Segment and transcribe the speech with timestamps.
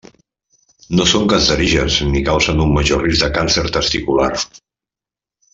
[0.99, 4.31] No són cancerígens ni causen un major risc de càncer testicular.